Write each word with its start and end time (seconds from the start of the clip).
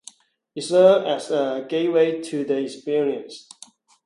It 0.55 0.63
served 0.63 1.05
as 1.05 1.27
the 1.27 1.67
gateway 1.69 2.23
to 2.23 2.43
"The 2.43 2.57
Experience". 2.57 3.47